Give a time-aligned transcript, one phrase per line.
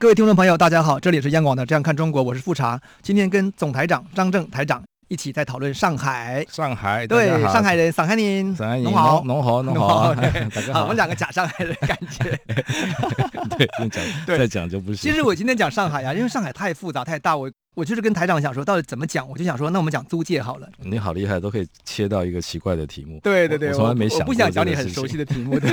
[0.00, 2.80] 各位听众朋友，大家好，这里是央广的《这样看中国》，我是富察。
[3.02, 6.46] 今天跟总台长张正台长一起在讨论上海。
[6.48, 10.82] 上海，对，上海人，上海人，农好，农好， 农好， 大家好。
[10.82, 12.30] 我们两个假上海人感觉。
[13.58, 15.10] 对，讲，再讲就不行。
[15.10, 19.28] 其实我今天讲上海啊，因为上海太复杂太大，我我就是跟台长想说，到底怎么讲？
[19.28, 20.68] 我就想说，那我们讲租界好了。
[20.78, 23.18] 你好厉害，都可以切到一个奇怪的题目。
[23.20, 24.26] 对对对，我从来没想过。
[24.26, 25.70] 我不想讲你很熟悉的题目，对。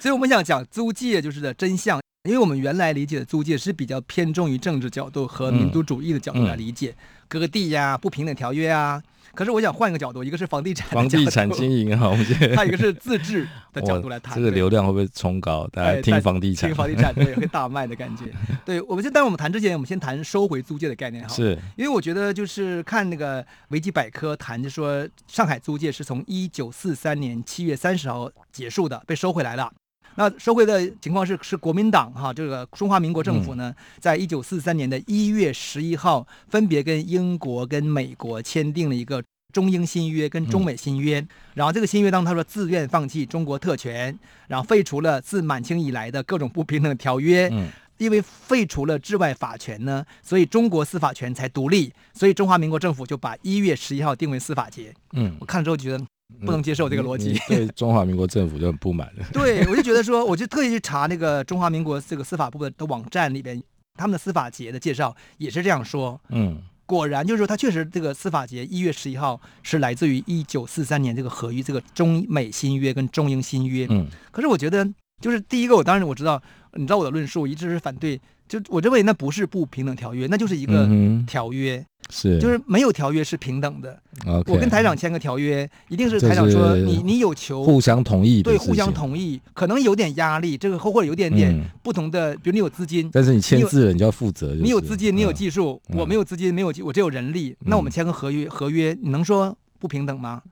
[0.00, 2.00] 所以我们想讲租界就是的真相。
[2.24, 9.02] 因为我们原来理解的租界是比较偏重于政治角度和民族主义的角度来理解，嗯嗯、割地呀、啊、不平等条约啊。
[9.34, 14.36] 可是我想换一个角度，一个是房地产，房地产经营哈，我们 还有一个是自治的角度来谈。
[14.36, 15.66] 这个流量会不会冲高？
[15.72, 18.26] 大家听房地产，听房地产对会大卖的感觉。
[18.64, 21.34] 对，我们就，但我们谈之前，我们先谈收回租界的概念哈。
[21.34, 29.72] 是，因为我觉得就是看那个维基百科谈，就说上海租界是从一九四三年七月三十号结束的，被收回来了。
[30.16, 41.26] 那收回的情况是，是国民党哈，这个中华民国政府呢，在一九四三年的一月十一号，分别跟英国跟美国签订了一个中英新约跟中美新约。
[41.54, 47.52] 然后这个新约当中，他说自愿放弃中国特权，然后废除了自满清以来的各种不平等条约。
[47.98, 51.92] 因为废除了治外法权呢，所以中国司法权才独立。
[52.12, 54.92] 所以中华民国政府就把一月十一号定为司法节。
[55.12, 56.04] 嗯，我看了之后觉得。
[56.44, 59.24] 不能接受这个逻辑，对中华民国政府就很不满了。
[59.32, 63.62] 对，我就觉得说，我就特意去查那个中华民国这个司法部的网站里边，
[63.94, 66.20] 他们的司法节的介绍也是这样说。
[66.30, 73.86] 嗯，果然就是说，他确实这个司法节一月十一号是来自于一九四三年这个合约，这个中美新约跟中英新约。
[73.90, 74.84] 嗯，可是我觉得，
[75.20, 78.20] 就是第一个，我当然我知道，你知道我的论述，我一直是反对。
[78.48, 80.86] 就我认为那不是不平等条约，那就是一个
[81.26, 83.98] 条约，嗯、是就是没有条约是平等的。
[84.26, 94.62] Okay, 我跟台长签个条约，一定是台长说你你有求互相同意，对，互相同意，可能有点压力，这个或者有点点不同的，嗯、比如你有资金，但是你签字了，你就要负责，就是。
[94.62, 100.42] 你有资金，你有技术，嗯、我没有资金，没有我只有人力，那我们签个合约，合约你能说不平等吗？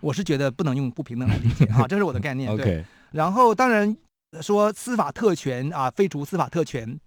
[0.00, 2.56] 我是觉得不能用不平等来理解啊，这是我的概念。
[2.56, 2.64] 对。
[2.78, 2.84] Okay.
[3.10, 3.94] 然后当然
[4.40, 6.98] 说司法特权啊，废除司法特权。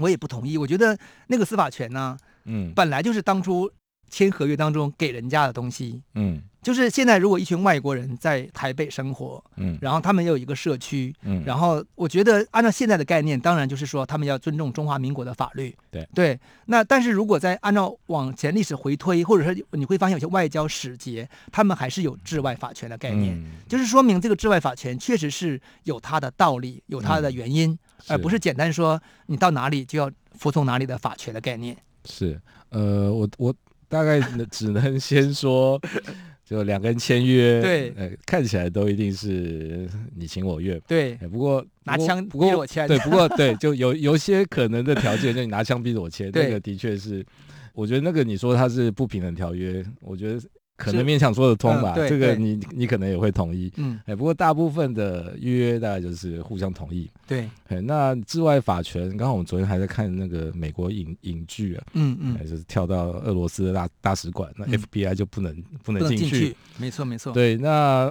[0.00, 3.70] 我也不同意，我觉得那个司法权呢，嗯，本来就是当初
[4.10, 16.06] 签合约当中给人家的东西，嗯，就是现在如果一群外国人在台北生活，嗯，然后他们有一个社区，嗯，然后我觉得按照现在的概念，当然就是说他们要尊重中华民国的法律，对。
[16.12, 16.40] 对。
[16.66, 27.70] 那但是如果在按照往前历史回推，或者说你会发现有些外交使节，他们还是有治外法权的概念，嗯，就是说明这个治外法权确实是有它的道理，有它的原因。
[27.70, 27.78] 嗯。
[28.08, 31.76] 而不是简单说你到哪里就要服从哪里的法权的概念。
[32.06, 33.54] 是，呃，我我
[33.90, 34.18] 大概
[34.50, 35.78] 只能先说，
[36.46, 39.86] 就两个人签约，对，呃，看起来都一定是
[40.16, 40.80] 你情我愿。
[40.86, 47.26] 对，不过拿枪逼着我签，对，不过对，就有有些可能的条件，就你拿枪逼着我签，那个的确是，
[47.74, 50.40] 我觉得那个你说它是不平等条约，我觉得。
[50.80, 53.70] 可能勉强说得通吧，嗯、这个你你可能也会同意。
[53.76, 57.10] 嗯，哎，不过大部分的约大概就是互相同意。
[57.26, 66.56] 对，哎，那治外法权，刚好我们昨天还在看那个美国影影剧啊，嗯嗯，就是跳到俄罗斯的大大使馆，那 FBI 就不能、嗯、不能进去，去。
[66.78, 67.32] 没错没错。
[67.34, 68.10] 对，那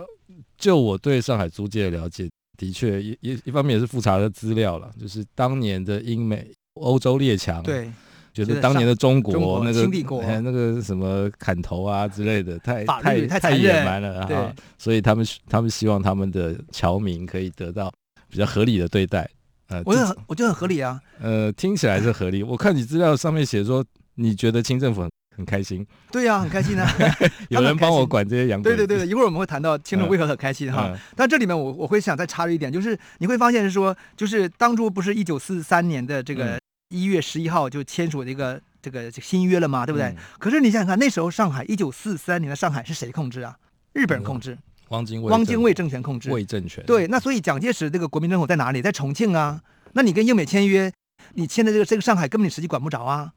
[0.57, 7.63] 就我对上海租界的了解，的确一一一方面也是复查的资料了，就是当年的英美欧洲列强。
[7.63, 7.91] 对。
[8.34, 14.53] 觉得当年的中国，那个清帝国那个什么砍头啊之类的，太太太野蛮了哈。
[14.78, 17.91] 所以他们他们希望他们的侨民可以得到
[18.29, 19.29] 比较合理的对待。
[19.68, 21.00] 呃，我觉得我觉得很合理啊。
[21.19, 22.42] 呃，听起来是合理。
[22.44, 23.83] 我看你资料上面写说，
[24.15, 25.86] 你觉得清政府很很开心。
[26.12, 26.89] 对呀，很开心啊。
[27.50, 28.62] 有人帮我管这些洋。
[28.62, 30.92] 对对对，一会儿我们会谈到清政府为何很开心哈。
[31.15, 36.59] 但这里面我我会想再插入一点，就是你会发现是说，就是当初不是一九四三年的这个。
[36.89, 40.07] 一月十一号就签署这个这个新约了嘛，对不对？
[40.07, 43.56] 嗯、可是你想想看，那时候上海一九四三年的上海是谁控制啊？
[43.94, 44.57] 日本人控制，
[44.89, 46.83] 汪精卫，汪精卫政权控制，卫政权。
[46.86, 48.81] 对，那所以蒋介石这个国民政府在哪里？
[48.81, 49.62] 在重庆啊。
[49.94, 50.91] 那你跟英美签约，
[51.36, 53.33] 你签的这个这个上海根本你实际管不着啊。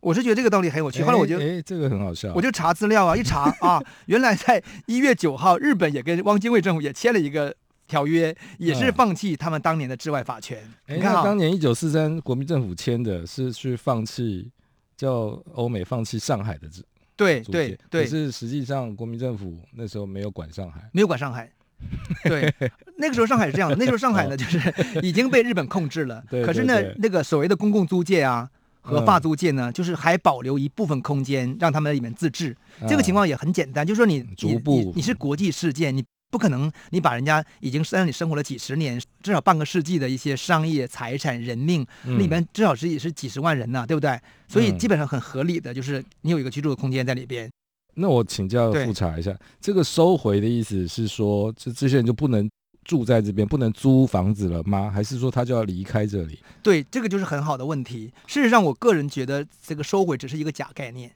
[0.00, 1.02] 我是觉得这个道理很有趣。
[1.02, 2.32] 后来我就，哎，这个很好笑。
[2.34, 7.54] 我就查资料啊，一查 啊，原来在一月九号，日本也跟汪精卫政府也签了一个。
[7.86, 10.58] 条约也是放弃他们当年的治外法权。
[10.86, 14.50] 嗯、你看，当年一九四三国民政府签的是去放弃
[14.96, 16.82] 叫欧美放弃上海的治
[17.16, 21.50] 对对对，可是实际上国民政府那时候没有管上海，没有管上海。
[22.24, 22.50] 对，
[22.96, 24.58] 那个时候上海是这样的，那时候上海呢就是
[25.02, 26.24] 已经被日本控制了。
[26.30, 28.48] 对，可是呢，那个所谓的公共租界啊，
[28.80, 32.56] 和法租界呢，就是还保留一部分空间让他们在里面自治。
[32.88, 44.18] 这个情况也很简单，就是说你你你你是国际事件，你不可能你把人家已经在那里生活了几十年，至少半个世纪的一些商业财产、人命，里面至少是也是几十万人呐，对不对？
[44.48, 47.50] 所以基本上很合理的，就是你有一个居住的空间在里边。
[47.94, 52.48] 那我请教复查一下，这个收回的意思是说，这这些人就不能
[52.84, 54.90] 住在这边，不能租房子了吗？
[54.90, 56.38] 还是说他就要离开这里？
[56.62, 58.12] 对，这个就是很好的问题。
[58.26, 61.10] 事实上，我个人觉得这个收回只是一个假概念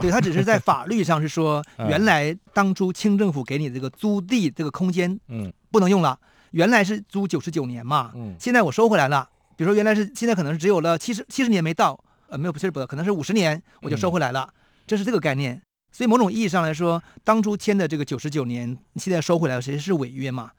[0.00, 6.18] 对，他只是在法律上是说， 原来当初清政府给你这个租地这个空间，嗯，不能用了。
[6.50, 9.28] 原来是租九十九年嘛，嗯，现在我收回来了。
[9.56, 14.48] 比如说原来是现在可能是只有了七十七十年没到，呃，没有不是不可能是五十年我就收回来了，
[14.86, 15.60] 这是这个概念。
[15.92, 20.50] 所以某种意义上来说，当初签的这个九十九年，现在收回来，谁是违约嘛？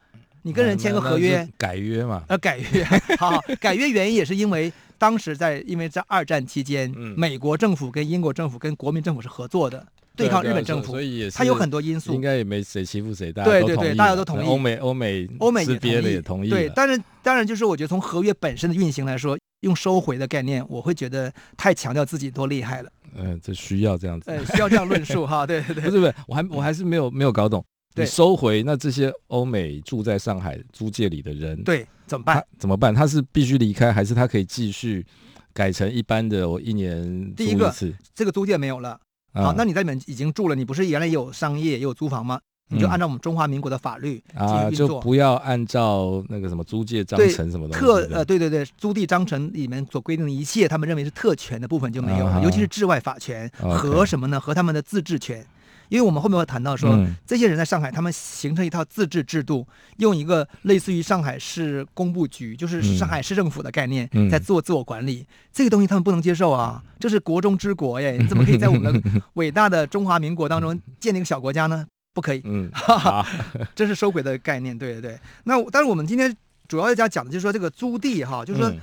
[0.43, 2.23] 你跟人签个合约，改约嘛？
[2.27, 2.83] 呃，改约，
[3.17, 22.89] 好， 好，改约原因也是因为当时在，因为在二战期间，嗯、美国政府跟英国政府跟国民政府是合作的，对抗日本政府，所以也是，它有很多因素，应该也没谁欺负谁，大家对对对，大家都同意，欧美欧美欧美也同意，也同意，对，但是当然就是我觉得从合约本身的运行来说，用收回的概念，我会觉得太强调自己多厉害了。
[23.17, 27.63] 嗯、呃，这需要这样子，呃，需要这样论述哈，对对对， 不是不是，我还我还是没有没有搞懂，
[27.95, 32.45] 你收回那这些欧美住在上海租界里的人，对，怎么办？
[32.59, 32.93] 怎么办？
[32.93, 35.05] 他是必须离开，还是他可以继续
[35.53, 36.49] 改成一般的？
[36.49, 37.73] 我一年第一个
[38.13, 38.99] 这个租界没有了，
[39.33, 42.39] 好，那你在里面已经住了，你不是原来也有商业也有租房吗？
[42.67, 47.79] 你就按照我们中华民国的法律啊，就不要按照那个什么租界章程什么东西。
[47.79, 54.39] 特呃，对对对，租地章程里面所规定的一切，他们认为是特权的部分就没有了，尤其是治外法权和什么呢？
[54.39, 55.45] 和他们的自治权。
[55.89, 59.67] 因为我们后面会谈到说，这些人在上海，他们形成一套自治制度，
[59.97, 65.25] 用一个类似于上海市工部局，就是上海市政府的概念，在做自我管理。
[65.51, 71.85] 这个东西他们不能接受啊， 这是国中之国耶，你怎么可以在我们的 伟大的中华民国当中建立一个小国家呢？
[72.13, 73.27] 不可以，嗯， 哈哈，
[73.75, 75.19] 这是收回的概念，对对对。
[75.43, 76.33] 那但是我们今天
[76.67, 78.73] 主要要讲的就是说这个租地哈，就是说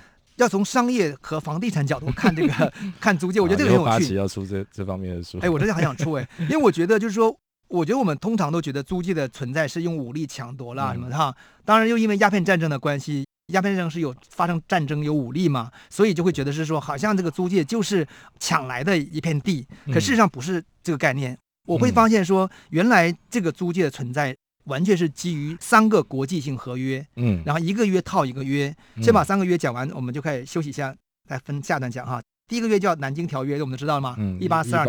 [0.42, 4.14] 要从商业和房地产角度看这个 看租界，我觉得这个很有趣。
[4.14, 7.34] 要出这这方面的书，哎，我真的很想出哎，因为我觉得就是说，
[7.68, 11.34] 我觉得我们通常都觉得租界的存在是用武力抢夺了什么的哈。
[11.64, 18.06] 当然又因为鸦片战争的关系，鸦片战争是有发生战争有武力嘛，所以就会觉得是说好像这个租界就是
[18.38, 21.38] 抢来的一片地，可事实上不是这个概念。
[21.64, 30.94] 我会发现说，原来这个租界的存在完全是基于三个国际性合约，嗯，然后一个约套一个约，先把三个约讲完，我们就开始休息一下，
[31.28, 32.22] 来分下段讲哈。
[32.48, 34.14] 第一个约叫《南京条约》，我们都知道了吗？
[34.18, 34.84] 嗯，一八四二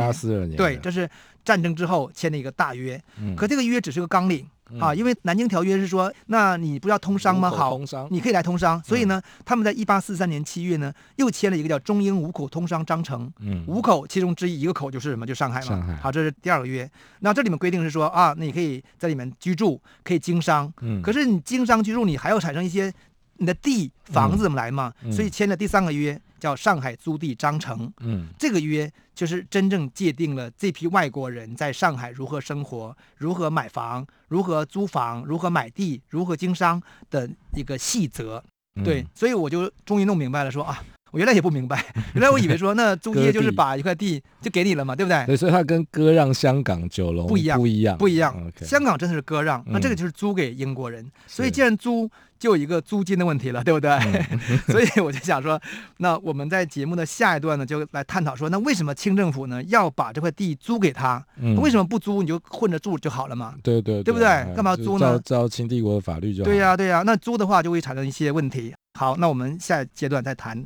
[0.46, 1.10] 年，对，这是
[1.46, 3.02] 战争之后签的一个大约，
[3.38, 4.46] 可这个约只是个纲领。
[4.80, 7.50] 啊，因为南京条约是说，那你不要通商吗？
[7.50, 7.80] 好，
[8.10, 8.82] 你可以来通商。
[8.84, 13.28] 所以呢，他们在一八四三年七月呢，又签了一个叫《中英五口通商章程》。
[13.40, 15.26] 嗯，五口其中之一一个口就是什么？
[15.26, 15.66] 就上海嘛。
[15.66, 15.96] 上海。
[15.98, 16.90] 好，这是第二个约。
[17.20, 20.72] 那这里面规定是说啊，那你可以在里面居住，可以经商。
[20.82, 21.02] 嗯。
[21.02, 22.92] 可是你经商居住，你还要产生一些
[23.38, 24.94] 你的地房子怎么来嘛？
[25.12, 26.20] 所以签了第三个约。
[26.44, 38.44] 叫上海租地章程，嗯，这个约就是真正界定了这批外国人在上海如何生活、如何买房、如何租房、如何买地、如何经商的一个细则。
[38.84, 40.84] 对，所以我就终于弄明白了说，说啊。
[41.14, 45.24] 我原来也不明白， 原来我以为说那租界就是把一块地就给你了嘛，对不对？
[45.28, 48.52] 对，所以它跟割让香港九龙不一样，不一样，不一样。
[48.62, 51.08] 香港真的是割让，那这个就是租给英国人。
[51.28, 53.92] 所以既然租，就有一个租金的问题了，对不对？
[54.74, 55.62] 所以我就想说，
[55.98, 61.24] 那我们在节目的下一段呢，就来探讨说，那为什么清政府呢要把这块地租给他？
[61.62, 63.54] 为什么不租你就混着住就好了嘛？
[63.62, 64.28] 对对，对不对？
[64.56, 65.20] 干嘛要租呢？
[65.24, 66.50] 照清帝国的法律就好。
[66.50, 68.74] 对呀对呀，那租的话就会产生一些问题。
[69.00, 70.66] 好，那我们下阶段再谈。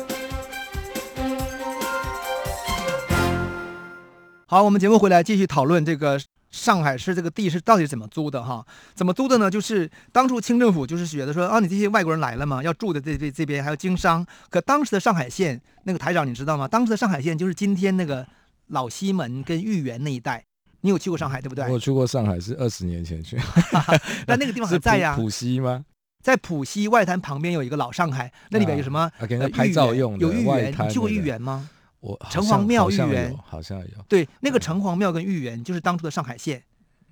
[4.51, 8.61] 好，我们节目回来继续讨论这个上海市这个地是到底怎么租的哈？
[8.93, 9.49] 怎么租的呢？
[9.49, 14.25] 就是当初清政府就是觉得说啊，你这些外国人来了嘛，要住的这这这边还要经商。
[14.49, 16.67] 可当时的上海县那个台长你知道吗？
[16.67, 18.27] 当时的上海县就是今天那个
[18.67, 20.43] 老西门跟豫园那一带。
[20.81, 21.63] 你有去过上海对不对？
[21.71, 23.37] 我去过上海，是二十年前去。
[24.27, 25.15] 那那个地方还在呀？
[25.15, 25.85] 浦西吗？
[26.21, 29.09] 在浦西外滩旁边有一个老上海，那里边有什么？
[29.17, 30.27] 啊，给人拍照用的。
[30.27, 31.69] 有豫园，你去过豫园吗？
[32.01, 36.61] 我城隍庙豫园好像有，对，那个城隍庙跟豫园就是当初的上海县，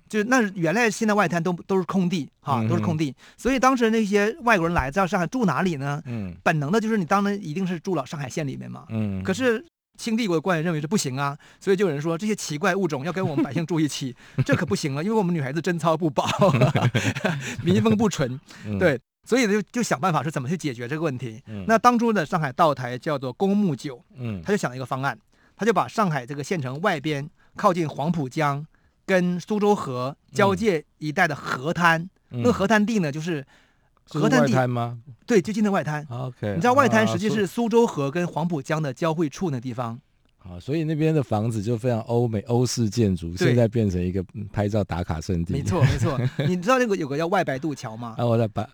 [0.08, 6.02] 就是那原来现在外滩都都是空地哈，都是空地，所以当时那些外国人来到上海住哪里呢？
[6.06, 9.64] 嗯，本能的就是你当然一定是住了上海县里面嘛，嗯，可是
[9.96, 16.28] 清帝国的官员认为这不行啊，所以就有人说这些奇怪物种要跟我们百姓住一起，这可不行了，因为我们女孩子贞操不保，
[17.62, 18.40] 民风不纯，
[18.80, 19.00] 对。
[19.24, 21.40] 所以就就想办法是怎么去解决这个问题。
[21.46, 25.16] 嗯、那当初的上海道台叫做公墓酒，嗯，他就想了一个方案，
[25.56, 28.66] 他就把上海这个县城外边靠近黄浦江
[29.06, 33.46] 跟苏州河交界一带的河滩，嗯、那个河滩地呢就是
[34.04, 34.98] 河滩地吗？
[35.26, 36.04] 对，就近的外滩。
[36.10, 40.00] OK，你知道外滩实际是苏州河跟黄浦江的交汇处那地方。
[40.38, 45.52] 啊，所以那边的房子就非常欧美欧式建筑，现在变成一个拍照打卡圣地。
[45.52, 46.18] 没错，没错。
[46.48, 48.14] 你知道那个有个叫外白渡桥吗？
[48.16, 48.66] 啊，我在把。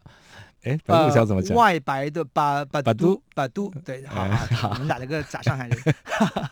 [0.66, 1.56] 哎，白渡桥怎么讲？
[1.56, 4.24] 外白的把把渡把渡，对，好
[4.56, 5.78] 好，我们打了个假上海人。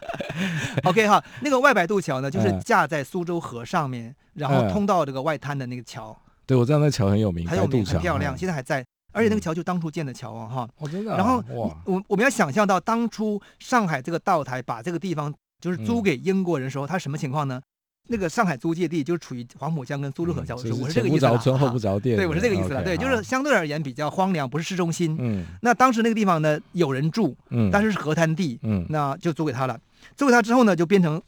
[0.85, 6.17] OK 哈，那个外白渡桥呢，就是架在苏州河上面，然后通到这个外滩的那个桥。
[6.47, 8.85] 对，我知道那桥很有名，很有名，很漂亮，现在还在。
[9.13, 10.69] 而且那个桥就当初建的桥啊，哈。
[10.79, 11.17] 哦，真的。
[11.17, 17.61] 然后我我们要想象到当初上海这个道台把这个地方就是租给英国人的时候，它什么情况呢？
[18.07, 21.31] 那个上海租界地就是处于黄浦江跟苏州河交界处，我是这个意思了。
[21.31, 22.83] 前不着村后不着店，对，我是这个意思了。
[22.83, 25.17] 对，就是相对而言比较荒凉，不是市中心。
[25.19, 25.45] 嗯。
[25.63, 29.79] 那当时那个地方呢，有人住，嗯，但是是河滩地，嗯，那就租给他了。
[30.17, 31.21] 租给他之后呢，就变成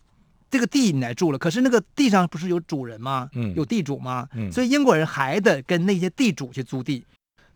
[0.50, 1.38] 这个地你来住了。
[1.38, 3.30] 可是那个地上不是有主人吗？
[3.32, 4.28] 嗯，有地主吗？
[4.34, 7.02] 嗯，所以英国人还得跟那些地主去租地。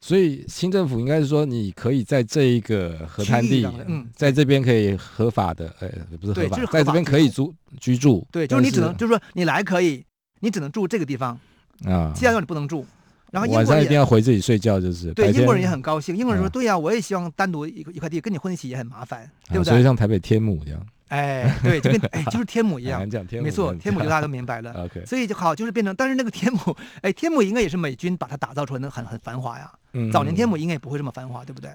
[0.00, 5.88] 所以新政府应该是说，你可以在这一个河滩地，嗯，在这边可以合法的，呃，
[6.18, 8.26] 不是合法，在这边可以租居住。
[8.32, 10.04] 对，就是你只能，就是说你来可以，
[10.40, 11.38] 你只能住这个地方
[11.84, 12.84] 啊，其他地方你不能住。
[13.30, 15.12] 然后英国人晚上一定要回自己睡觉，就是。
[15.12, 16.16] 对，英国人也很高兴。
[16.16, 20.84] 英国人说：“对呀，我也希望单独一一块地跟你混一起也很麻烦，对不对？”所以像台北天母一样。
[21.10, 23.06] 哎，对，就跟哎， 就是天母一样，
[23.42, 24.72] 没错，天母就大家都明白了。
[24.86, 29.70] OK，所以就好，就是变成，但是那个天母，哎，天母应该也是美军把它打造出来的，很很繁华呀。
[29.92, 31.70] 嗯，早年天母应该也不会这么繁华，对不对？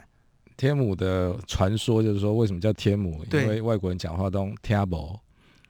[0.57, 3.25] 天母的传说就是说，为什么叫天母？
[3.29, 5.19] 因为外国人讲话都听不懂，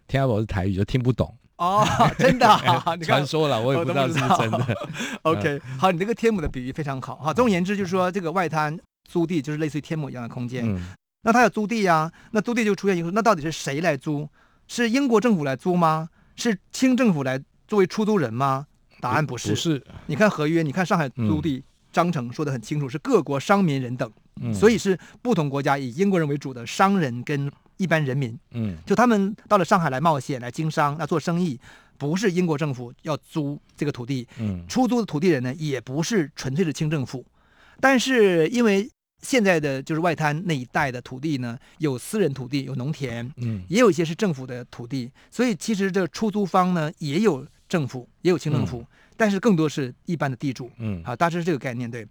[0.07, 1.36] 听不懂是台语，就听不懂。
[1.57, 1.84] 哦，
[2.19, 2.48] 真的？
[3.01, 4.75] 传说了，我也不知道是不是真的。
[5.24, 7.15] OK，好，你这个天母的比喻非常好。
[7.15, 8.77] 哈，总而言之，就是说这个外滩
[9.10, 10.63] 租地就是类似于天母一样的空间。
[11.25, 14.29] 那他要租地呀，那租地就出现一个，那到底是谁来租？
[14.67, 16.08] 是英国政府来租吗？
[16.36, 18.67] 是清政府来作为出租人吗？
[19.01, 19.50] 答案不是。
[19.50, 19.84] 不是。
[20.05, 31.60] 你看合约，你看上海租地章程说的很清楚，是各国商民人等，嗯、所以是不同国家以英国人为主的商人跟一般人民，嗯，就他们到了上海来冒险来经商，来做生意，
[31.98, 37.25] 不是英国政府要租这个土地，嗯，出租的土地人呢，也不是纯粹的清政府，
[37.79, 38.88] 但是因为。
[39.25, 51.89] 现在的就是外滩那一带的土地呢，有私人土地，有农田，嗯，也有一些是政府的土地，所以其实这出租方呢也有政府，也有清政府，嗯、但是更多是一般的地主，嗯，好，大致是这个概念。
[51.89, 52.08] 对，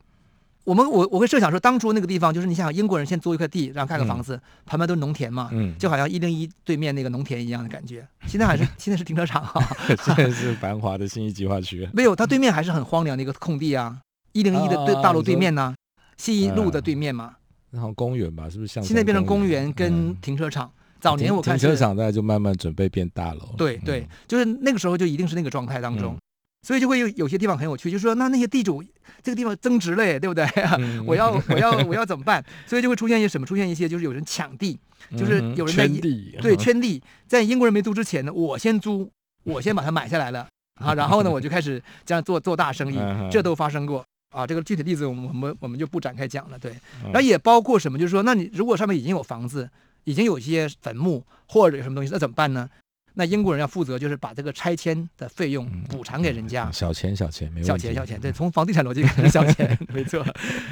[0.64, 8.06] 我们我我会设想说，当初那个地方就是你想想，英国人先租一块地，然后盖个房子，嗯、旁边都是农田嘛，嗯，就好像一零一对面那个农田一样的感觉。
[8.26, 14.00] 现在还是 现在是停车场哈，现在是繁华的信义计划区，没有，它对面还是很荒凉的一个空地啊，
[14.32, 15.74] 一零一的对大楼对面呢、啊。
[16.16, 17.36] 信义路的对面嘛，
[17.70, 20.70] 然后公园吧，是不是像现在变成公园跟停车场？
[21.00, 23.54] 早年我看停车场，大概就慢慢准备变大楼。
[23.58, 26.16] 对对，就是那个时候就一定是那个状态当中，
[26.62, 28.82] 所以就会有有些地方很有趣，就是说那那些地主
[29.22, 30.46] 这个地方增值了，对不对？
[31.06, 32.42] 我要我要我要怎么办？
[32.66, 33.46] 所以就会出现一些什么？
[33.46, 34.78] 出现一些就是有人抢地，
[35.14, 35.86] 就是有人在
[36.40, 39.10] 对圈地，在英国人没租之前呢，我先租，
[39.42, 40.48] 我先把它买下来了
[40.80, 42.98] 啊，然后呢我就开始这样做做大生意，
[43.30, 44.02] 这都发生过。
[44.34, 46.58] 啊，这个具体例子我们我们我们就不展开讲了。
[46.58, 46.72] 对，
[47.04, 49.70] 然后也包括什么，就是说，那你如果上面已经有房子，
[50.04, 52.68] 已经有一些坟墓或者有什么东西，那怎么办呢？
[53.16, 56.68] 那英国人要负责，就是把这个拆迁的费用补偿给人家。
[56.72, 57.68] 小钱小钱，没问题。
[57.68, 60.26] 小钱小钱，对，从房地产逻辑看是小钱， 没错。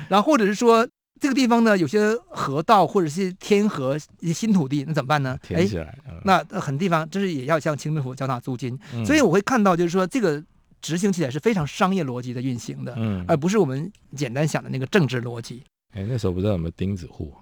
[0.09, 0.85] 然后或者是说，
[1.21, 5.39] 这个地方呢，有些河道或者是天河一些新土地，那怎么办呢？
[5.41, 10.43] 填起来，嗯、那很多地方就是也要向清政府缴纳租金，嗯、所以我会看到，就是说这个
[10.83, 15.63] 执行起来是非常商业逻辑的运行的，嗯，而不是我们简单想的那个政治逻辑。
[15.95, 17.33] 哎，那时候不知道有没有钉子户？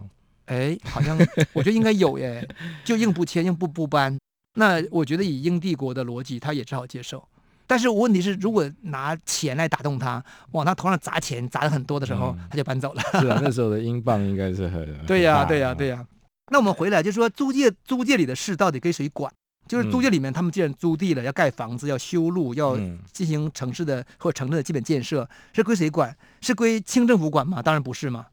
[0.47, 1.19] 哎，好像
[1.53, 2.47] 我觉得应该有耶，
[2.85, 4.19] 就硬不签，硬不不搬。
[4.55, 7.27] 那我觉得以英帝国的逻辑，他也只好接受。
[7.67, 13.03] 但是问题是，如果拿钱来打动他，往他头上砸钱，砸的很多的时候，嗯、他就搬走了。
[13.21, 16.07] 是啊，那时候的英镑应该是很 对呀、啊，对呀、啊，对呀、啊。
[16.51, 19.33] 那我们回来就说，租界租界里的事到底归谁管？
[19.71, 22.77] 就是租界里面，他们既然租地了，要盖房子，要修路，要
[23.13, 26.17] 进行城市的或者城镇的基本建设，是归谁管？
[26.41, 27.63] 是归清政府管吗？
[27.63, 28.27] 当然不是嘛，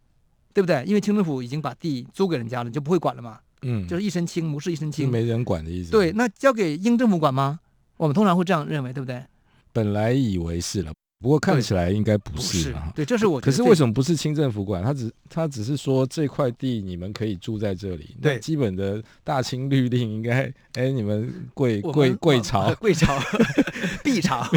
[0.51, 0.83] 对不对？
[0.87, 3.37] 因为清政府已经把地租给人家了，就不会管了嘛。
[3.61, 5.91] 嗯，就是一身轻，不是一身轻，没人管的意思。
[5.91, 7.59] 对，那交给英政府管吗？
[7.97, 9.23] 我们通常会这样认为，对不对？
[9.71, 12.91] 本来以为是了，不过看起来应该不是啊。
[12.95, 13.41] 对，这是我。
[13.41, 14.83] 可是为什么不是清政府管？
[14.83, 18.15] 他只他只是说这块地你们可以住在这里。
[18.21, 23.17] 对，基本的大清律令应该，哎，你们贵贵贵朝 贵朝
[24.03, 24.47] 敝朝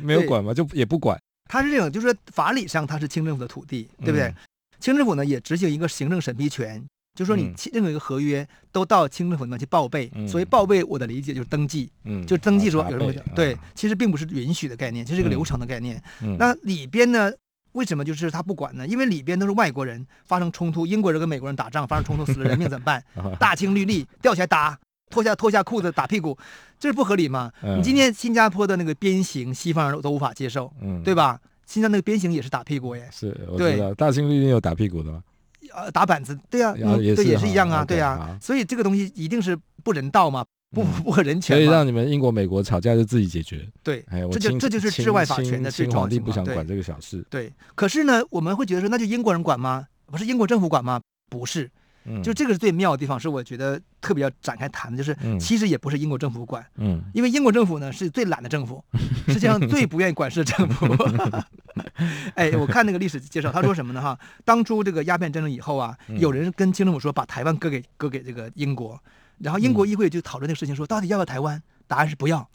[0.00, 0.54] 没有管吗？
[0.54, 1.18] 就也不管。
[1.50, 4.22] 他是这种，就是说法理上他是清政府的土地，对不对？
[4.28, 4.34] 嗯、
[4.80, 6.82] 清政府呢也执行一个行政审批权。
[7.14, 16.02] 就是说，你任何一个合约都到清政府那边去报备，嗯、所以报备我的理解就是登记，嗯，就登记说有什么备对，其实并不是允许的概念，这是一个流程的概念。
[16.22, 17.30] 嗯、那里边呢，
[17.72, 18.84] 为什么就是他不管呢？
[18.84, 23.04] 因为里边都是外国人发生冲突，英国人跟美国人打仗发生冲突死了人命怎么办？
[23.38, 24.76] 大清律例吊起来打，
[25.08, 26.36] 脱下脱下裤子打屁股，
[26.80, 27.52] 这是不合理嘛？
[27.62, 31.40] 嗯、你今天新加坡的那个鞭刑，西方人都无法接受，嗯，对吧？
[31.64, 35.22] 新加坡那个鞭刑也是打屁股耶，是，我知道，对大清律例有打屁股的吗？
[35.72, 43.66] 呃，打板子，对呀、啊，嗯、对，也是一样啊，对呀、啊，所以这个东西一定是不人道嘛，不不合人权，所以让你们英国、美国吵架就自己解决。
[43.82, 46.10] 对，哎，这就这就是治外法权的最重要性。
[46.10, 47.24] 清皇帝不想管这个小事。
[47.30, 49.86] 对，可是呢，我们会觉得说，那就英国人管吗？
[50.06, 51.00] 不是英国政府管吗？
[51.30, 51.70] 不是。
[52.06, 58.82] 嗯，就这个是最妙的地方，是我觉得特别要展开谈的，就是其实也不是英国政府管，嗯，因为英国政府呢是最懒的政府，
[59.28, 60.86] 世界上最不愿意管事的政府。
[62.34, 64.00] 哎，我看那个历史介绍，他说什么呢？
[64.00, 69.00] 哈，当初这个鸦片战争以后啊，有人跟清政府说把台湾割给割给这个英国，
[69.38, 71.62] 然后英国议会就讨论这个事情，说到底要不要台湾？
[71.86, 72.48] 答案是不要，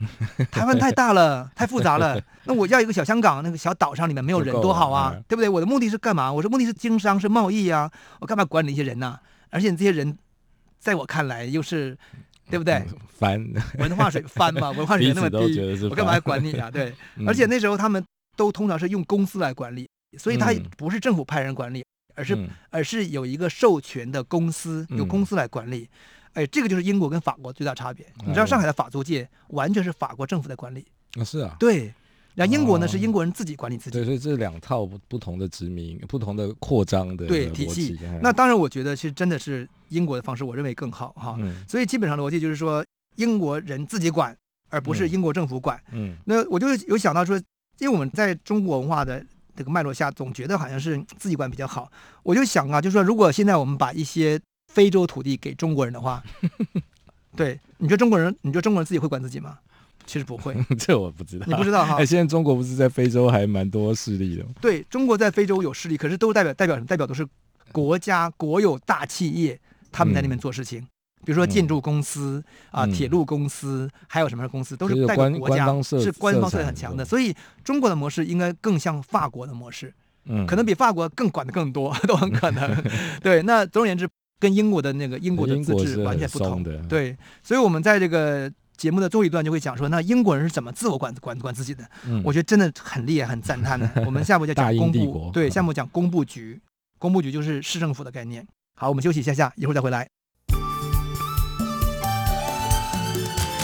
[0.50, 2.20] 台湾太大了，太复杂了。
[2.46, 5.48] 那我要一个小香港，那个小岛上里面没有人多好啊，对不对？
[5.48, 6.34] 我的目的是干嘛？
[6.34, 9.20] 我说目的是经商，是贸易啊，我干嘛管理一些人呢？
[9.50, 10.18] 而且这些人，
[10.80, 11.98] 在我看来又是，
[12.50, 12.84] 对不对？
[13.08, 13.46] 翻
[13.78, 16.70] 文化水翻嘛， 文化水平那么低，我干嘛要管你啊？
[16.72, 18.04] 对， 嗯、而且那时候他们
[18.38, 21.84] 都通常是用公司来管理，所以他不是政府派人管理，
[22.16, 25.90] 而是、嗯、而是有一个授权的公司，由公司来管理。
[26.34, 28.06] 哎，这个就是英国跟法国最大差别。
[28.26, 30.86] 你知道上海的法租界完全是法国政府在管理
[31.20, 31.24] 啊？
[31.24, 31.94] 是啊，对。
[32.36, 32.88] 那英国呢？
[32.88, 33.98] 是英国人自己管理自己。
[33.98, 38.00] 对，所以这两套不同的殖民、不同的扩张的对体系。
[38.22, 41.38] 那当然，我觉得其实真的是英国的方式，我认为更好哈。
[41.68, 42.86] 所以基本上逻辑就是说，
[43.18, 44.36] 英国人自己管，
[44.70, 45.78] 而不是英国政府管。
[45.92, 46.16] 嗯。
[46.26, 47.38] 那我就有想到说，
[47.80, 49.22] 因为我们在中国文化的
[49.56, 51.92] 这个脉络下，总觉得好像是自己管比较好。
[52.24, 54.40] 我就想啊，就是说，如果现在我们把一些
[54.72, 56.24] 非洲土地给中国人的话，
[57.36, 59.58] 对，你觉得中国人，你觉得中国人自己会管自己吗？
[60.10, 61.46] 其实不会， 这我不知道。
[61.48, 61.98] 你不知道哈？
[61.98, 64.50] 哎，现在中国不是在非洲还蛮多势力的吗？
[64.60, 66.88] 对，中国在非洲有势力，可是都代表代表什么？
[66.88, 67.24] 代表都是
[67.72, 69.60] 国家国有大企业，
[69.92, 70.80] 他们在那边做事情。
[70.80, 70.88] 嗯、
[71.26, 77.06] 比如说建筑公司、嗯、啊，铁路公司，嗯、还有什么公司，都是代表国家，是官方色彩很强的。
[77.06, 77.32] 所以
[77.64, 79.94] 中国的模式应该更像法国的模式，
[80.26, 82.84] 嗯，可能比法国更管的更多， 都很可能。
[83.22, 86.80] 对，那总而言之，跟英国的那个英国的自治完全不同的。
[86.90, 88.52] 对，所以我们在这个。
[88.80, 91.84] 节目的最后一段就会讲说，那英国人是怎么自我管管管自己的？
[92.08, 93.90] 嗯、我觉得真的很厉害，很赞叹的。
[94.08, 96.58] 我们下步就讲工布，对，下步讲工布局，
[96.98, 98.48] 工布局就是市政府的概念。
[98.78, 100.08] 好，我们休息一下下，一会儿再回来。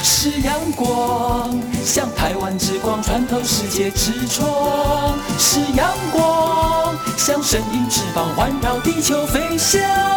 [0.04, 10.15] 是阳光，像台湾之光穿透世界之窗；是阳光，像神鹰翅膀环绕地球飞翔。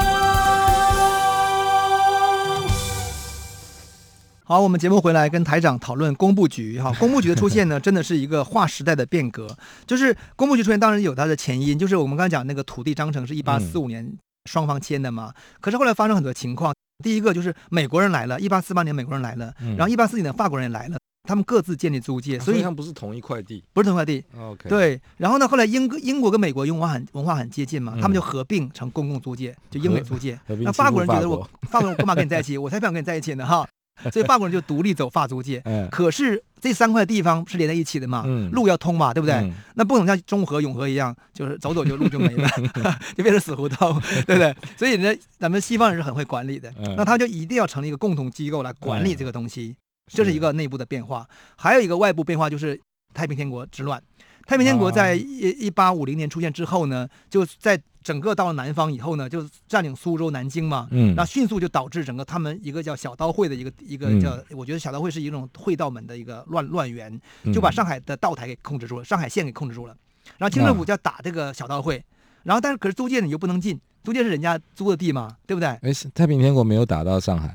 [4.48, 9.46] 好，我们节目回来跟台长讨论工部局哈， 工部局的出现呢，真的是一个划时代的变革。
[9.86, 14.10] 就是工部局出现，当然有它的前因，就是我们刚才讲那个土地章程是一八四五年
[14.46, 15.30] 双方签的嘛。
[15.36, 20.96] 嗯、可是后来发生很多情况，第一个就是美国人来了，一八四八年美国人来了，然后一八四九年法国人也来了，
[21.28, 24.24] 他们各自建立租界，所以他们不是同一块地，不是同一块地。
[24.40, 24.98] OK，对。
[25.18, 30.40] 然后呢，后来英英国跟美国文化很文化很接近嘛，他们就合并成公共租界，就英美租界。
[30.46, 32.56] 那法国人觉得我法国人干嘛跟你在一起？
[32.56, 33.68] 我才不想跟你在一起呢哈。
[34.12, 39.34] 所以法国人就独立走法租界，可是这三块地方是连在一起的嘛，嗯、路要通嘛，对不对？
[39.34, 42.48] 嗯、那不能像中和、永和一样，就是走走就路就没了，
[43.16, 44.54] 就变成死胡同，对不对？
[44.76, 49.76] 所以呢，咱们西方人是很会管理的，嗯、那他就一定要成立一个共同机构来管理这个东西，嗯、
[50.08, 51.26] 这是一个内部的变化。
[51.56, 52.80] 还有一个外部变化就是
[53.14, 54.02] 太平天国之乱。
[54.48, 67.20] 太平天国在一一八五零年出现之后呢，就在整个到了南方以后呢，就占领苏州、南京嘛，嗯，那迅速就导致整个他们一个叫小刀会的一个一个叫，嗯、我觉得小刀会是一种会道门的一个乱乱源，
[67.52, 69.94] 就把上海的道台给控制住了，上海县给控制住了，
[70.38, 72.02] 然后清政府就要打这个小刀会，
[72.44, 75.68] 然后但是可是租界你又不能进，租界是人家租的地嘛，对不对？
[75.68, 77.54] 哎，太平天国没有打到上海，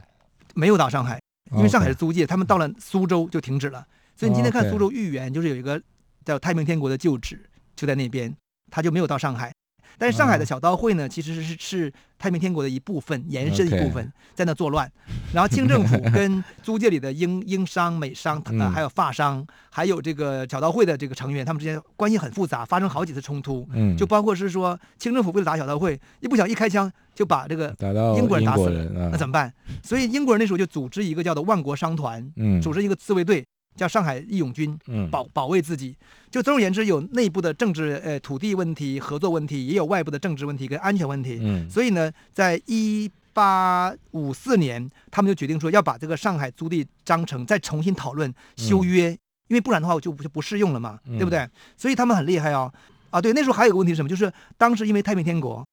[0.54, 1.20] 没有打上海，
[1.54, 3.84] 因为上海是租界，他们到了苏州就停止了，
[4.16, 5.82] 所以你今天看苏州豫园就是有一个
[6.26, 7.44] 叫太平天国的旧址。
[7.76, 8.32] 就在那边，
[8.70, 9.52] 他就没有到上海。
[9.98, 14.92] 但是上海的小刀会呢，其实是是太平天国的一部分，延伸一部分，在那作乱。
[15.34, 23.68] 然后清政府 跟租界里的英英商、美商，呃，还有法商，还有这个小刀会的这个成员，他们之间关系很复杂，发生好几次冲突。
[23.74, 27.76] 嗯，就包括是说清政府为了打小刀会，一不小心一开枪就把这个
[28.18, 29.54] 英国人打死了，那怎么办？
[29.84, 33.46] 所以英国人那时候就组织一个叫做万国商团，嗯，组织一个自卫队。
[33.76, 34.78] 叫上海义勇军，
[35.12, 35.96] 保保卫自己。
[36.30, 41.40] 就总而言之，有内部的政治呃土地问题、合作问题，也有外部的政治问题跟安全问题。
[41.42, 51.48] 嗯，所以呢，在一八五四年，他们就决定说要把这个上海租地章程再重新讨论修约，嗯、因为不然的话我就就不适用了嘛，嗯、对不对？
[51.78, 52.72] 所以他们很厉害哦。
[53.12, 54.10] 啊，对，那时候还有个问题是什么？
[54.10, 55.64] 就是当时因为太平天国。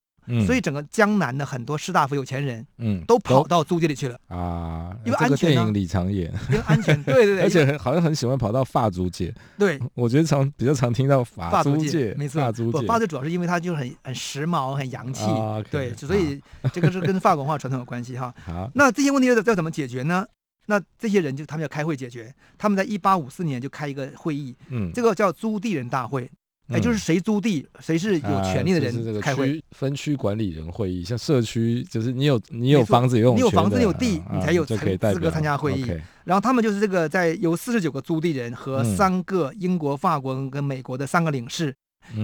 [0.47, 5.51] 所以整个江南的很多士大夫、有钱人，嗯，都跑到租界里去了啊，因为安全。
[5.51, 9.35] 电影里常演，因为安全，对对对， 而且好像很喜欢跑到法租界。
[9.59, 12.87] 对，我觉得常比较常听到法租界，没错，法租界。
[12.87, 15.25] 法租主要是因为它就很很时髦、很洋气，
[15.71, 16.41] 对，所以
[16.73, 18.33] 这个是跟法国文化传统有关系哈。
[18.45, 20.27] 好，那这些问题要要怎么解决呢？
[20.67, 26.31] 那这些人就他们要开会解决，他们在一八五四年就开一个会议，嗯，这个叫租地人大会。
[26.71, 29.63] 哎，就是谁租地，谁是有权利的人开会。
[29.73, 34.77] 分区管理人会议，像社区，就是你有你有房子有你有房子你有地，你才有资
[35.19, 35.85] 格参加会议。
[36.25, 41.75] 然后他们就是这个，在由四十九个租地人和三个英国、法国跟美国的三个领事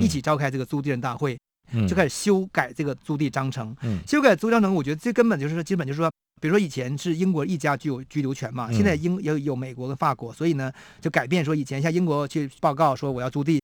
[0.00, 1.36] 一起召开这个租地人大会，
[1.88, 3.74] 就开始修改这个租地章程。
[4.06, 6.08] 修改租章程，我觉得最根本就是说，基本就是说，
[6.40, 13.60] 比如说以前是英国一家具有居留权嘛，现在英有有美国跟法国，所以呢就改变说，以前像英国去报告说我要租地。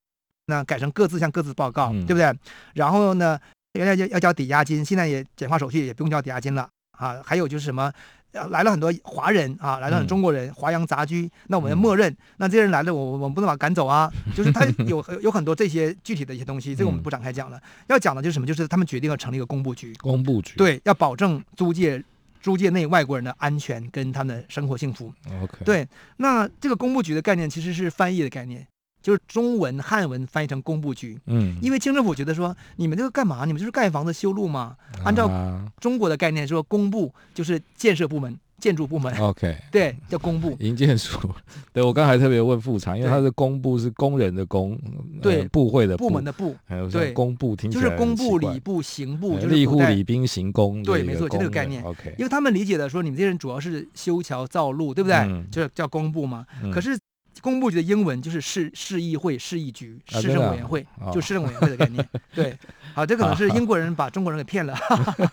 [0.52, 2.32] 那改成各自向各自报告，嗯、对不对？
[2.74, 3.38] 然后呢，
[3.72, 7.16] 原来要要交抵押金，现在也简化手续，也不用交抵押金了啊。
[7.24, 7.90] 还有就是什么，
[8.50, 14.10] 来了很多华人啊，来了很多中国人，华洋杂居，那我们默认，嗯、那这些人来了，我我们不能把他赶走啊。
[14.36, 17.56] 就是他有有很多这些具体的一些东西，这个我们不展开讲了。
[17.56, 18.46] 嗯、要讲的就是什么？
[18.46, 22.02] 就是他们决定要成立一个工部局，工部局对，要保证租界
[22.40, 25.12] 租界内外国人的安全跟他们的生活幸福。
[25.42, 28.66] OK，对，那这个工部局的概念其实是翻译的概念。
[29.02, 33.44] 就是中文汉文翻译成工部局，嗯，因为清政府觉得说，你们这个干嘛？
[33.44, 34.76] 你们就是盖房子修路嘛。
[35.04, 35.28] 按照
[35.80, 39.12] 中国的概念说，工部就是建设部门、建筑部门。
[39.18, 40.56] OK，对，叫工部。
[40.60, 41.18] 营建署。
[41.72, 44.78] 对，我刚才特别问副厂，因为他是工部是工人的工，
[45.20, 50.82] 对，部会的部门的部，还有对工部听起来就是工部、礼部、刑部，就是吏户、礼兵、刑工。
[50.84, 51.82] 对，没错，就这个概念。
[51.82, 55.44] OK，因为他们理解的说，你们这些人主要是修桥造路，对不对？
[55.50, 56.46] 就是叫工部嘛。
[56.72, 56.96] 可是。
[57.40, 62.00] 工部局的英文就是市市议会、市议局、市政委员会，啊啊、就市政委员会的概念。
[62.12, 62.58] 哦、 对，
[62.94, 64.76] 好，这可能是英国人把中国人给骗了。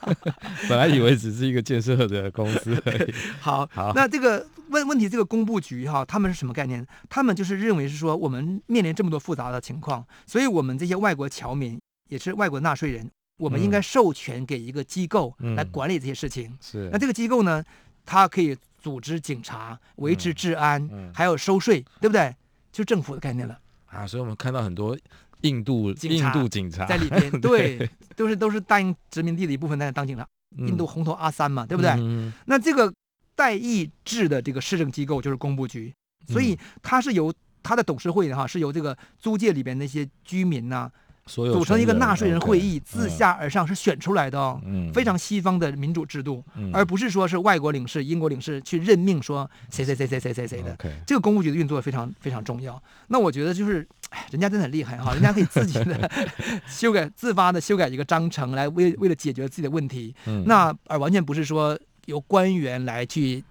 [0.69, 3.13] 本来以为只是一个建设的公司而已。
[3.39, 6.85] 好，好，那这个问问题，这个工部局哈，他们是什么概念？
[7.09, 16.47] 他们就是认为是说，我们面临这么多复杂的情况，所以我们这些外国侨民也是外国纳税人，我们应该授权给一个机构来管理这些事情。
[16.47, 17.63] 嗯、是，那这个机构呢，
[18.05, 18.57] 它可以。
[18.81, 22.35] 组织警察、维持治安，嗯嗯、还有收税，对不对？
[22.71, 24.05] 就政府的概念了啊！
[24.05, 24.97] 所以我们看到很多
[25.41, 30.25] 印度印度警察在里边， 对，都是都是大英殖民地的一部分在那当警察。
[30.57, 31.91] 嗯、印度红头阿三嘛，对不对？
[31.91, 32.91] 嗯、那这个
[33.35, 35.93] 代议制的这个市政机构就是工部局，
[36.27, 40.91] 所以它是由它的董事会哈是由这个租界里边那些居民呐、啊。
[41.29, 44.59] 组成一个纳税人会议，自下而上是选出来的哦，
[44.93, 50.75] 非常西方的民主制度，而不是说是外国领事、英国领事去任命说谁谁谁谁谁谁谁的。
[51.05, 52.81] 这个公务局的运作非常非常重要。
[53.09, 56.09] 那我觉得就是，哎，人家真的很厉害哈，人家可以自己的
[56.67, 60.15] 修改、自发的修改一个章程，来为为了解决自己的问题。
[60.45, 63.43] 那而完全不是说由官员来去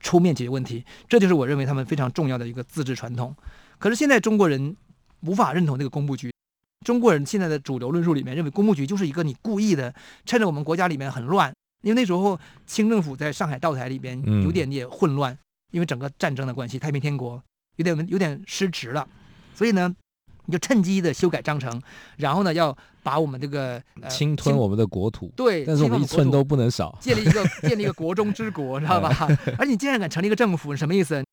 [0.00, 3.34] 出面解决问题，这就是我认为他们非常重要的一个自治传统。
[3.78, 4.76] 可是现在中国人
[5.22, 6.33] 无法认同这个工部局。
[6.84, 9.92] 中国人现在的主流论述里面认为，工部局就是一个你故意的，
[10.24, 15.38] 趁着我们国家里面很乱，因为那时候清政府在上海道台里边有点也混乱，嗯、
[15.72, 17.42] 因为整个战争的关系，太平天国
[17.76, 19.08] 有点有点失职了，
[19.54, 19.92] 所以呢，
[20.44, 21.82] 你就趁机的修改章程，
[22.18, 29.28] 然后呢，要把我们这个、呃、侵吞我们的国土，对，但是我们一寸都不能少，建立一个 建立一个国中之国，知道吧？
[29.58, 31.24] 而 你竟然敢成立一个政府，什么意思？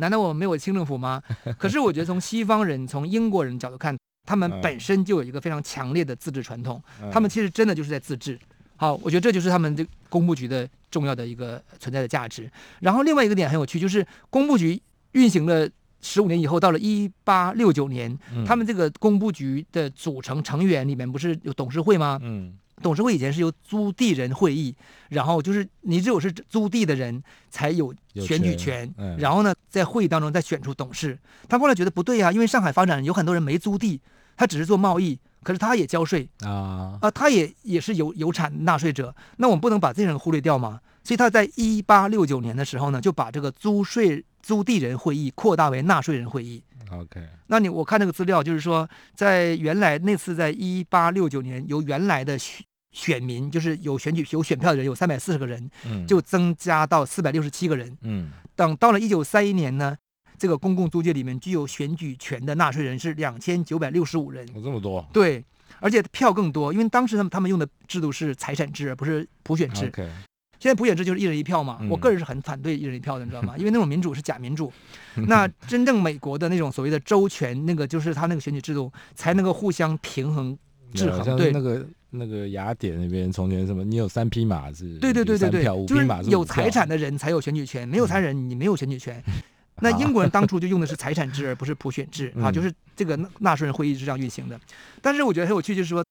[0.00, 1.22] 难道我们没有清政府吗？
[1.56, 6.82] 可是我觉得从西方人、从英国人角度看，他们本身就有一个非常强烈的自治传统，
[7.12, 8.38] 他们其实真的就是在自治。
[8.76, 12.50] 好，我觉得这就是他们这工部局的重要的一个存在的价值。
[12.80, 14.80] 然后另外一个点很有趣，就是工部局
[15.12, 15.68] 运行了
[16.00, 22.18] 十五年以后，到了一八六九年，他们这个工部局的组成成员里面不是有董事会吗？
[22.22, 22.58] 嗯。
[22.82, 24.74] 董事会以前是由租地人会议，
[25.08, 31.18] 然后就是你只有是租地的人才有选举权，嗯、然后呢，在会议当中再选出董事。
[31.48, 34.00] 他后来觉得不对啊，因为上海发展有很多人没租地，
[34.36, 40.80] 他只是做贸易，可是他也交税啊，啊，他也也是有有产纳税者，那我们不能把这些人忽略掉吗？
[41.04, 46.62] 所以他在一八六九年的时候呢，就把这个租税租地人会议扩大为纳税人会议。
[46.90, 59.96] OK，那你我看那个资料，就是说，在原来那次，在一八六九年，由原来的选选民，就是有选举有选票的人有三百四十个人，嗯，就增加到四百六十七个人，嗯，等到了一九三一年呢，
[60.38, 65.04] 这个公共租界里面具有选举权的纳税人是两千九百六十五人，有这么多？
[65.12, 65.44] 对，
[65.80, 69.90] 而且票更多，因为当时他们他们用的制度是财产制，而不是普选制。
[70.64, 73.54] 现在普选制就是一人一票嘛，我个人是很反对一人一票的，你知道吗？
[73.60, 74.72] 因为那种民主是假民主。
[75.28, 80.56] 那真正美国的那种所谓的州权，那个就是他那个选举制度才能够互相平衡
[80.94, 81.36] 制衡。
[81.36, 84.96] 对，那个那个雅典那边从前什么，你有三匹马是？
[85.00, 89.22] 对对对对对，就是有财产的人才有选举权，没有财产人你没有选举权。
[89.82, 94.58] 那英国人当初就用的是财产制而不是普选制啊，就是这个纳税人会议是这样运行的。
[95.02, 96.02] 但是我觉得很有趣，就是说。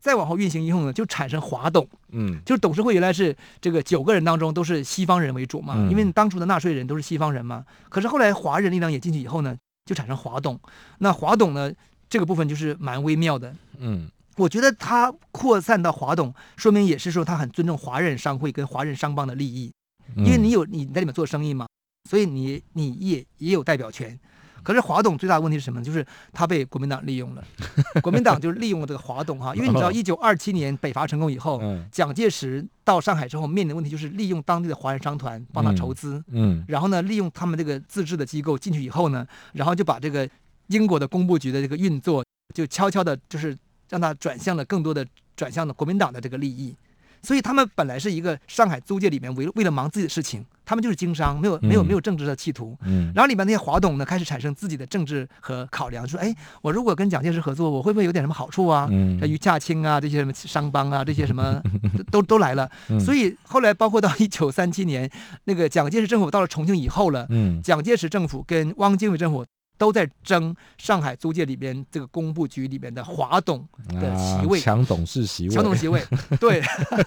[0.00, 7.64] 再往后运行以后呢，就产生华董，嗯，就是董事会原来是这个九个人当中都是西方人为主嘛，嗯、因为当初的纳税人都是西方人嘛。
[7.88, 10.58] 可是后来华人力量也进去以后呢，就产生华董。
[10.98, 11.70] 那华董呢，
[12.08, 19.70] 这个部分就是蛮微妙的，嗯，我觉得他扩散到华董，说明也是说他很尊重华人商会跟华人商帮的利益，
[20.16, 21.66] 因为你有你在里面做生意嘛，
[22.08, 24.18] 所以你你也也有代表权。
[24.62, 25.82] 可是华董最大的问题是什么？
[25.82, 27.44] 就是他被国民党利用了。
[28.02, 40.28] 国民党就是利用了这个华董哈，因为你知道，一九二七年北伐成功以后，蒋介石到上海之后面临的问题就是利用当地的华人商团帮他筹资，嗯，然后呢，利用他们这个自治的机构进去以后呢，然后就把这个
[40.68, 43.56] 英国的工部局的这个运作就悄悄的，就是
[43.88, 46.74] 让他转向了更多的转向了国民党的这个利益。
[47.22, 52.76] 所以他们本来是一个上海租界里面为为了忙自己的事情，他们就是经商，没有没有没有政治的企图。
[52.84, 58.88] 嗯，然后里面那些华董呢，开始产生自己的政治和考量，说，哎，我如果跟蒋介石合作，我会不会有点什么好处啊？
[58.90, 61.60] 嗯，于驾清啊，这些什么商帮啊，这些什么
[62.10, 62.70] 都都来了。
[62.98, 65.10] 所以后来包括到一九三七年，
[65.44, 69.44] 那个蒋介石政府到了重庆以后了，嗯，蒋介石政府跟汪精卫政府。
[69.80, 76.04] 都在争上海租界里边这个工部局里边的华董的席位，强、啊、董事席位，抢董席位。
[76.38, 76.60] 对，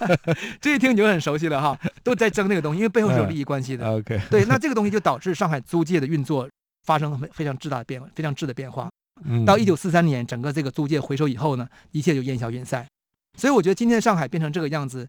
[0.60, 3.86] 这一听你就很熟悉了哈，都在争那个东西，因为背后是有利益关系的。
[3.86, 6.48] 嗯、OK，对，那这个东西就导致上海租界的运作
[6.84, 8.90] 发生非常巨大的变化，非常质的变化。
[9.24, 12.84] 嗯、到一九四三年，整个这个租界回收以后呢，一切就烟消云散。
[13.38, 15.08] 所以我觉得今天上海变成这个样子，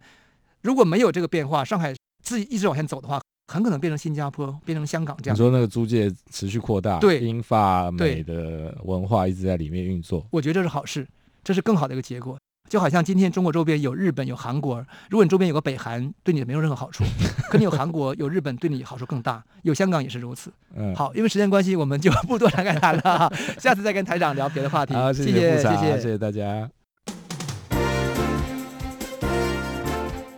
[0.61, 3.19] 如果没有这个变化，上海自己一直往前走的话。
[3.47, 5.35] 很可能变成新加坡，变成香港这样。
[5.35, 10.25] 你说那个租界持续扩大，对，英法美的文化一直在里面运作。
[10.31, 11.07] 我觉得这是好事，
[11.43, 12.37] 这是更好的一个结果。
[12.67, 17.03] 就好像今天中国周边有日本有韩国，如果你周边有个北韩，对你没有任何好处。
[17.47, 19.43] 可你有韩国有日本，对你好处更大。
[19.61, 20.51] 有香港也是如此。
[20.75, 23.31] 嗯，好，因为时间关系，我们就不多 展开谈了。
[23.59, 24.95] 下次再跟台长聊别的话题。
[24.95, 26.67] 好，谢谢，谢谢，谢谢大家。